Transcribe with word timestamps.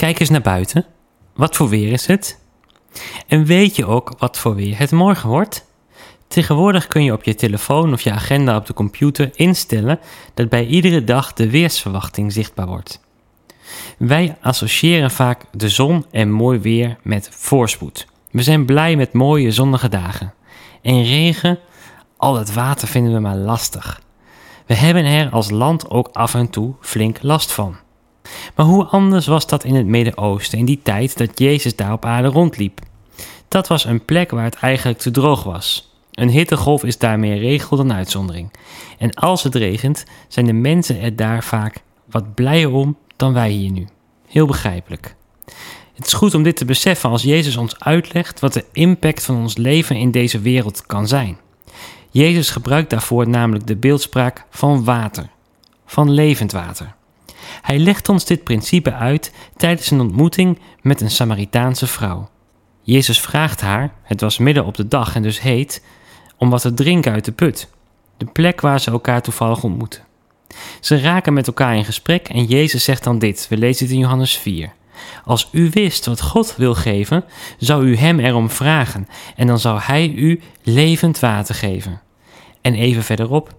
Kijk 0.00 0.20
eens 0.20 0.30
naar 0.30 0.40
buiten. 0.40 0.86
Wat 1.34 1.56
voor 1.56 1.68
weer 1.68 1.92
is 1.92 2.06
het? 2.06 2.38
En 3.26 3.44
weet 3.44 3.76
je 3.76 3.86
ook 3.86 4.12
wat 4.18 4.38
voor 4.38 4.54
weer 4.54 4.78
het 4.78 4.90
morgen 4.90 5.28
wordt? 5.28 5.66
Tegenwoordig 6.28 6.86
kun 6.86 7.04
je 7.04 7.12
op 7.12 7.24
je 7.24 7.34
telefoon 7.34 7.92
of 7.92 8.00
je 8.00 8.12
agenda 8.12 8.56
op 8.56 8.66
de 8.66 8.74
computer 8.74 9.30
instellen 9.34 10.00
dat 10.34 10.48
bij 10.48 10.66
iedere 10.66 11.04
dag 11.04 11.32
de 11.32 11.50
weersverwachting 11.50 12.32
zichtbaar 12.32 12.66
wordt. 12.66 13.00
Wij 13.98 14.36
associëren 14.40 15.10
vaak 15.10 15.44
de 15.52 15.68
zon 15.68 16.06
en 16.10 16.30
mooi 16.30 16.58
weer 16.58 16.96
met 17.02 17.28
voorspoed. 17.32 18.06
We 18.30 18.42
zijn 18.42 18.66
blij 18.66 18.96
met 18.96 19.12
mooie 19.12 19.50
zonnige 19.50 19.88
dagen. 19.88 20.34
En 20.82 21.02
regen, 21.02 21.58
al 22.16 22.36
het 22.36 22.52
water 22.52 22.88
vinden 22.88 23.12
we 23.12 23.20
maar 23.20 23.36
lastig. 23.36 24.00
We 24.66 24.74
hebben 24.74 25.04
er 25.04 25.30
als 25.30 25.50
land 25.50 25.90
ook 25.90 26.08
af 26.12 26.34
en 26.34 26.50
toe 26.50 26.74
flink 26.80 27.22
last 27.22 27.52
van. 27.52 27.76
Maar 28.54 28.66
hoe 28.66 28.84
anders 28.84 29.26
was 29.26 29.46
dat 29.46 29.64
in 29.64 29.74
het 29.74 29.86
Midden-Oosten 29.86 30.58
in 30.58 30.64
die 30.64 30.80
tijd 30.82 31.18
dat 31.18 31.38
Jezus 31.38 31.76
daar 31.76 31.92
op 31.92 32.04
aarde 32.04 32.28
rondliep? 32.28 32.80
Dat 33.48 33.68
was 33.68 33.84
een 33.84 34.04
plek 34.04 34.30
waar 34.30 34.44
het 34.44 34.54
eigenlijk 34.54 34.98
te 34.98 35.10
droog 35.10 35.42
was. 35.42 35.94
Een 36.10 36.28
hittegolf 36.28 36.84
is 36.84 36.98
daar 36.98 37.18
meer 37.18 37.38
regel 37.38 37.76
dan 37.76 37.92
uitzondering. 37.92 38.52
En 38.98 39.14
als 39.14 39.42
het 39.42 39.54
regent, 39.54 40.04
zijn 40.28 40.46
de 40.46 40.52
mensen 40.52 41.00
er 41.00 41.16
daar 41.16 41.44
vaak 41.44 41.82
wat 42.04 42.34
blijer 42.34 42.72
om 42.72 42.96
dan 43.16 43.32
wij 43.32 43.50
hier 43.50 43.70
nu. 43.70 43.88
Heel 44.26 44.46
begrijpelijk. 44.46 45.14
Het 45.94 46.06
is 46.06 46.12
goed 46.12 46.34
om 46.34 46.42
dit 46.42 46.56
te 46.56 46.64
beseffen 46.64 47.10
als 47.10 47.22
Jezus 47.22 47.56
ons 47.56 47.80
uitlegt 47.80 48.40
wat 48.40 48.52
de 48.52 48.64
impact 48.72 49.24
van 49.24 49.36
ons 49.36 49.56
leven 49.56 49.96
in 49.96 50.10
deze 50.10 50.40
wereld 50.40 50.86
kan 50.86 51.08
zijn. 51.08 51.38
Jezus 52.10 52.50
gebruikt 52.50 52.90
daarvoor 52.90 53.28
namelijk 53.28 53.66
de 53.66 53.76
beeldspraak 53.76 54.44
van 54.50 54.84
water, 54.84 55.30
van 55.86 56.10
levend 56.10 56.52
water. 56.52 56.94
Hij 57.62 57.78
legt 57.78 58.08
ons 58.08 58.24
dit 58.24 58.44
principe 58.44 58.92
uit 58.92 59.32
tijdens 59.56 59.90
een 59.90 60.00
ontmoeting 60.00 60.58
met 60.80 61.00
een 61.00 61.10
Samaritaanse 61.10 61.86
vrouw. 61.86 62.28
Jezus 62.82 63.20
vraagt 63.20 63.60
haar, 63.60 63.92
het 64.02 64.20
was 64.20 64.38
midden 64.38 64.64
op 64.64 64.76
de 64.76 64.88
dag 64.88 65.14
en 65.14 65.22
dus 65.22 65.40
heet, 65.40 65.84
om 66.36 66.50
wat 66.50 66.60
te 66.60 66.74
drinken 66.74 67.12
uit 67.12 67.24
de 67.24 67.32
put, 67.32 67.68
de 68.16 68.26
plek 68.26 68.60
waar 68.60 68.80
ze 68.80 68.90
elkaar 68.90 69.22
toevallig 69.22 69.64
ontmoeten. 69.64 70.02
Ze 70.80 71.00
raken 71.00 71.32
met 71.32 71.46
elkaar 71.46 71.76
in 71.76 71.84
gesprek 71.84 72.28
en 72.28 72.44
Jezus 72.44 72.84
zegt 72.84 73.04
dan 73.04 73.18
dit, 73.18 73.46
we 73.48 73.56
lezen 73.56 73.86
het 73.86 73.94
in 73.94 74.00
Johannes 74.00 74.36
4. 74.36 74.72
Als 75.24 75.48
u 75.52 75.70
wist 75.70 76.06
wat 76.06 76.20
God 76.20 76.56
wil 76.56 76.74
geven, 76.74 77.24
zou 77.58 77.84
u 77.84 77.96
hem 77.96 78.20
erom 78.20 78.50
vragen 78.50 79.08
en 79.36 79.46
dan 79.46 79.58
zou 79.58 79.80
hij 79.80 80.08
u 80.08 80.40
levend 80.62 81.20
water 81.20 81.54
geven. 81.54 82.00
En 82.60 82.74
even 82.74 83.02
verderop, 83.02 83.54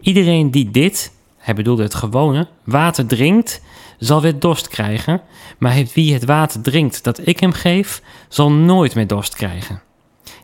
iedereen 0.00 0.50
die 0.50 0.70
dit, 0.70 1.12
hij 1.42 1.54
bedoelde 1.54 1.82
het 1.82 1.94
gewone, 1.94 2.48
water 2.64 3.06
drinkt, 3.06 3.62
zal 3.98 4.20
weer 4.20 4.38
dorst 4.38 4.68
krijgen, 4.68 5.22
maar 5.58 5.84
wie 5.94 6.12
het 6.12 6.24
water 6.24 6.60
drinkt 6.60 7.04
dat 7.04 7.26
ik 7.26 7.40
hem 7.40 7.52
geef, 7.52 8.02
zal 8.28 8.52
nooit 8.52 8.94
meer 8.94 9.06
dorst 9.06 9.34
krijgen. 9.34 9.82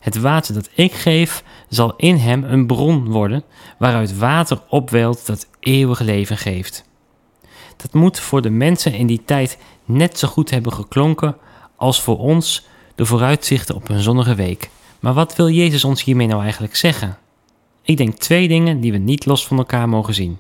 Het 0.01 0.21
water 0.21 0.55
dat 0.55 0.69
ik 0.75 0.93
geef, 0.93 1.43
zal 1.69 1.95
in 1.97 2.17
hem 2.17 2.45
een 2.45 2.67
bron 2.67 3.11
worden, 3.11 3.43
waaruit 3.79 4.19
water 4.19 4.61
opwelt 4.69 5.27
dat 5.27 5.49
eeuwig 5.61 6.01
leven 6.01 6.37
geeft. 6.37 6.85
Dat 7.77 7.95
moet 7.95 8.21
voor 8.21 8.43
de 8.43 8.51
mensen 8.51 8.93
in 8.93 9.07
die 9.07 9.23
tijd 9.25 9.59
net 9.85 10.19
zo 10.19 10.29
goed 10.29 10.51
hebben 10.51 10.73
geklonken 10.73 11.37
als 11.77 12.01
voor 12.03 12.19
ons 12.19 12.67
de 12.95 13.07
vooruitzichten 13.07 13.75
op 13.75 13.89
een 13.89 14.01
zonnige 14.01 14.35
week. 14.35 14.71
Maar 15.01 15.15
wat 15.15 15.37
wil 15.37 15.51
Jezus 15.51 15.85
ons 15.85 16.05
hiermee 16.05 16.27
nou 16.27 16.43
eigenlijk 16.43 16.77
zeggen? 16.77 17.19
Ik 17.83 17.97
denk 17.97 18.15
twee 18.15 18.49
dingen 18.49 18.81
die 18.81 18.93
we 18.93 18.99
niet 18.99 19.27
los 19.27 19.47
van 19.47 19.59
elkaar 19.59 19.89
mogen 19.89 20.15
zien. 20.15 20.39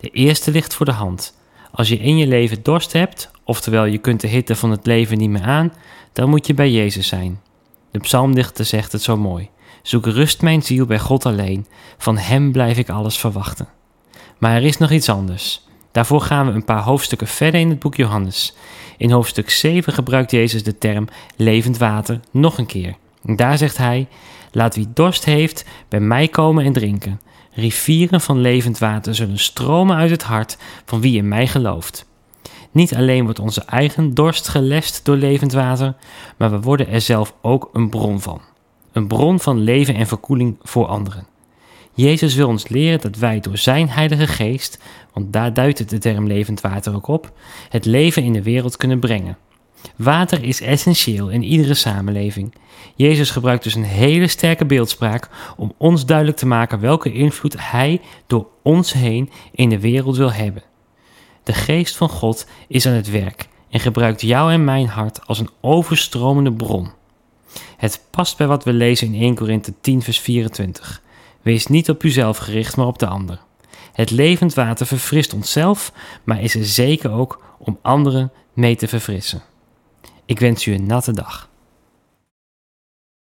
De 0.00 0.08
eerste 0.08 0.50
ligt 0.50 0.74
voor 0.74 0.86
de 0.86 0.92
hand. 0.92 1.38
Als 1.72 1.88
je 1.88 1.98
in 1.98 2.16
je 2.16 2.26
leven 2.26 2.62
dorst 2.62 2.92
hebt, 2.92 3.30
oftewel 3.44 3.84
je 3.84 3.98
kunt 3.98 4.20
de 4.20 4.28
hitte 4.28 4.56
van 4.56 4.70
het 4.70 4.86
leven 4.86 5.18
niet 5.18 5.30
meer 5.30 5.42
aan, 5.42 5.72
dan 6.12 6.28
moet 6.28 6.46
je 6.46 6.54
bij 6.54 6.70
Jezus 6.70 7.08
zijn. 7.08 7.40
De 7.90 7.98
psalmdichter 7.98 8.64
zegt 8.64 8.92
het 8.92 9.02
zo 9.02 9.16
mooi. 9.16 9.48
Zoek 9.82 10.06
rust 10.06 10.42
mijn 10.42 10.62
ziel 10.62 10.86
bij 10.86 10.98
God 10.98 11.26
alleen, 11.26 11.66
van 11.98 12.18
Hem 12.18 12.52
blijf 12.52 12.78
ik 12.78 12.88
alles 12.88 13.18
verwachten. 13.18 13.68
Maar 14.38 14.54
er 14.54 14.62
is 14.62 14.76
nog 14.76 14.90
iets 14.90 15.08
anders. 15.08 15.68
Daarvoor 15.92 16.20
gaan 16.20 16.46
we 16.46 16.52
een 16.52 16.64
paar 16.64 16.82
hoofdstukken 16.82 17.26
verder 17.26 17.60
in 17.60 17.68
het 17.68 17.78
boek 17.78 17.94
Johannes. 17.94 18.54
In 18.96 19.10
hoofdstuk 19.10 19.50
7 19.50 19.92
gebruikt 19.92 20.30
Jezus 20.30 20.62
de 20.62 20.78
term 20.78 21.08
levend 21.36 21.78
water 21.78 22.20
nog 22.30 22.58
een 22.58 22.66
keer. 22.66 22.96
daar 23.22 23.58
zegt 23.58 23.76
hij: 23.76 24.08
Laat 24.52 24.74
wie 24.74 24.88
dorst 24.94 25.24
heeft 25.24 25.64
bij 25.88 26.00
mij 26.00 26.28
komen 26.28 26.64
en 26.64 26.72
drinken. 26.72 27.20
Rivieren 27.52 28.20
van 28.20 28.40
levend 28.40 28.78
water 28.78 29.14
zullen 29.14 29.38
stromen 29.38 29.96
uit 29.96 30.10
het 30.10 30.22
hart 30.22 30.56
van 30.84 31.00
wie 31.00 31.16
in 31.16 31.28
mij 31.28 31.46
gelooft. 31.46 32.08
Niet 32.70 32.94
alleen 32.94 33.24
wordt 33.24 33.38
onze 33.38 33.62
eigen 33.64 34.14
dorst 34.14 34.48
gelest 34.48 35.04
door 35.04 35.16
levend 35.16 35.52
water, 35.52 35.94
maar 36.36 36.50
we 36.50 36.60
worden 36.60 36.88
er 36.88 37.00
zelf 37.00 37.34
ook 37.42 37.70
een 37.72 37.90
bron 37.90 38.20
van. 38.20 38.40
Een 38.92 39.06
bron 39.06 39.40
van 39.40 39.60
leven 39.60 39.94
en 39.94 40.06
verkoeling 40.06 40.56
voor 40.62 40.86
anderen. 40.86 41.26
Jezus 41.94 42.34
wil 42.34 42.48
ons 42.48 42.68
leren 42.68 43.00
dat 43.00 43.16
wij 43.16 43.40
door 43.40 43.58
zijn 43.58 43.88
Heilige 43.88 44.26
Geest, 44.26 44.78
want 45.12 45.32
daar 45.32 45.54
duidt 45.54 45.78
het 45.78 45.88
de 45.88 45.98
term 45.98 46.26
levend 46.26 46.60
water 46.60 46.94
ook 46.94 47.06
op, 47.06 47.32
het 47.68 47.84
leven 47.84 48.22
in 48.22 48.32
de 48.32 48.42
wereld 48.42 48.76
kunnen 48.76 49.00
brengen. 49.00 49.36
Water 49.96 50.44
is 50.44 50.60
essentieel 50.60 51.28
in 51.28 51.42
iedere 51.42 51.74
samenleving. 51.74 52.54
Jezus 52.94 53.30
gebruikt 53.30 53.64
dus 53.64 53.74
een 53.74 53.84
hele 53.84 54.26
sterke 54.26 54.66
beeldspraak 54.66 55.28
om 55.56 55.72
ons 55.76 56.06
duidelijk 56.06 56.36
te 56.36 56.46
maken 56.46 56.80
welke 56.80 57.12
invloed 57.12 57.54
Hij 57.58 58.00
door 58.26 58.46
ons 58.62 58.92
heen 58.92 59.30
in 59.52 59.68
de 59.68 59.80
wereld 59.80 60.16
wil 60.16 60.32
hebben. 60.32 60.62
De 61.42 61.52
geest 61.52 61.96
van 61.96 62.08
God 62.08 62.46
is 62.68 62.86
aan 62.86 62.92
het 62.92 63.10
werk 63.10 63.48
en 63.70 63.80
gebruikt 63.80 64.20
jou 64.20 64.52
en 64.52 64.64
mijn 64.64 64.86
hart 64.86 65.26
als 65.26 65.38
een 65.38 65.50
overstromende 65.60 66.52
bron. 66.52 66.90
Het 67.76 68.00
past 68.10 68.36
bij 68.36 68.46
wat 68.46 68.64
we 68.64 68.72
lezen 68.72 69.14
in 69.14 69.22
1 69.22 69.34
Korinthe 69.34 69.74
10 69.80 70.02
vers 70.02 70.18
24. 70.18 71.02
Wees 71.42 71.66
niet 71.66 71.90
op 71.90 72.02
uzelf 72.02 72.38
gericht, 72.38 72.76
maar 72.76 72.86
op 72.86 72.98
de 72.98 73.06
ander. 73.06 73.40
Het 73.92 74.10
levend 74.10 74.54
water 74.54 74.86
verfrist 74.86 75.32
onszelf, 75.32 75.92
maar 76.24 76.42
is 76.42 76.54
er 76.54 76.64
zeker 76.64 77.10
ook 77.10 77.42
om 77.58 77.78
anderen 77.82 78.32
mee 78.52 78.76
te 78.76 78.88
verfrissen. 78.88 79.42
Ik 80.30 80.40
wens 80.40 80.66
u 80.66 80.74
een 80.74 80.86
natte 80.86 81.12
dag. 81.12 81.49